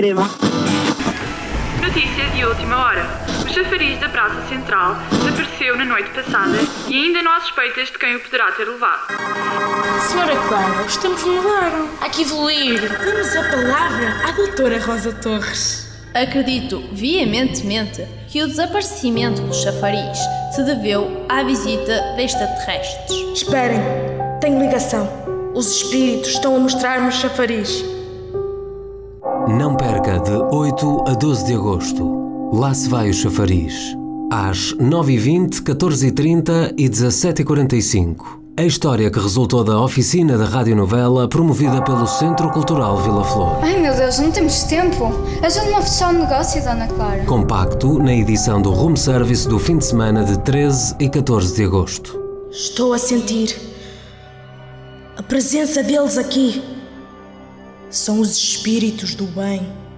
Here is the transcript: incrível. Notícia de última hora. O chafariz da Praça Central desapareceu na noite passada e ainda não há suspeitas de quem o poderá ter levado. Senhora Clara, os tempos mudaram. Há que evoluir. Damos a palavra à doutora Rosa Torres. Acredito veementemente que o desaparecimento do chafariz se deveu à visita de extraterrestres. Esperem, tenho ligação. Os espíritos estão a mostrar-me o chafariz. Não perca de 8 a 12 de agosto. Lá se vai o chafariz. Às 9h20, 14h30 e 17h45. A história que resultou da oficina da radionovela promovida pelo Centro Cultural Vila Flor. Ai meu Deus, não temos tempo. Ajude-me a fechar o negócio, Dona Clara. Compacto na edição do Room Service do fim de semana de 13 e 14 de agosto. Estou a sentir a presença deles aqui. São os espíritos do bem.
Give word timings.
incrível. 0.00 0.24
Notícia 1.82 2.24
de 2.34 2.44
última 2.44 2.76
hora. 2.84 3.06
O 3.44 3.52
chafariz 3.52 3.98
da 4.00 4.08
Praça 4.08 4.48
Central 4.48 4.96
desapareceu 5.10 5.76
na 5.76 5.84
noite 5.84 6.08
passada 6.10 6.56
e 6.88 6.94
ainda 6.94 7.22
não 7.22 7.32
há 7.32 7.40
suspeitas 7.40 7.88
de 7.88 7.98
quem 7.98 8.16
o 8.16 8.20
poderá 8.20 8.50
ter 8.52 8.64
levado. 8.64 9.08
Senhora 10.08 10.36
Clara, 10.48 10.82
os 10.86 10.96
tempos 10.96 11.22
mudaram. 11.24 11.88
Há 12.00 12.08
que 12.08 12.22
evoluir. 12.22 12.80
Damos 12.80 13.36
a 13.36 13.50
palavra 13.50 14.28
à 14.28 14.32
doutora 14.32 14.80
Rosa 14.80 15.12
Torres. 15.12 15.88
Acredito 16.14 16.82
veementemente 16.92 18.04
que 18.28 18.42
o 18.42 18.48
desaparecimento 18.48 19.42
do 19.42 19.54
chafariz 19.54 20.18
se 20.54 20.62
deveu 20.64 21.26
à 21.28 21.42
visita 21.42 22.14
de 22.16 22.22
extraterrestres. 22.22 23.16
Esperem, 23.34 23.80
tenho 24.40 24.60
ligação. 24.60 25.08
Os 25.54 25.70
espíritos 25.76 26.30
estão 26.30 26.56
a 26.56 26.58
mostrar-me 26.58 27.08
o 27.08 27.12
chafariz. 27.12 27.99
Não 29.58 29.74
perca 29.74 30.20
de 30.20 30.30
8 30.30 31.04
a 31.08 31.14
12 31.14 31.44
de 31.44 31.54
agosto. 31.54 32.50
Lá 32.54 32.72
se 32.72 32.88
vai 32.88 33.10
o 33.10 33.12
chafariz. 33.12 33.74
Às 34.30 34.72
9h20, 34.74 35.62
14h30 35.64 36.74
e 36.78 36.88
17h45. 36.88 38.16
A 38.56 38.62
história 38.62 39.10
que 39.10 39.18
resultou 39.18 39.64
da 39.64 39.80
oficina 39.80 40.38
da 40.38 40.44
radionovela 40.44 41.28
promovida 41.28 41.82
pelo 41.82 42.06
Centro 42.06 42.48
Cultural 42.50 42.98
Vila 42.98 43.24
Flor. 43.24 43.58
Ai 43.62 43.80
meu 43.80 43.92
Deus, 43.92 44.20
não 44.20 44.30
temos 44.30 44.62
tempo. 44.62 45.10
Ajude-me 45.42 45.74
a 45.74 45.82
fechar 45.82 46.14
o 46.14 46.18
negócio, 46.18 46.62
Dona 46.62 46.86
Clara. 46.86 47.24
Compacto 47.24 47.98
na 47.98 48.14
edição 48.14 48.62
do 48.62 48.70
Room 48.70 48.94
Service 48.94 49.48
do 49.48 49.58
fim 49.58 49.78
de 49.78 49.86
semana 49.86 50.22
de 50.22 50.38
13 50.38 50.94
e 51.00 51.08
14 51.08 51.56
de 51.56 51.64
agosto. 51.64 52.20
Estou 52.52 52.92
a 52.92 52.98
sentir 52.98 53.56
a 55.16 55.22
presença 55.24 55.82
deles 55.82 56.16
aqui. 56.16 56.79
São 57.90 58.20
os 58.20 58.36
espíritos 58.36 59.16
do 59.16 59.24
bem. 59.24 59.89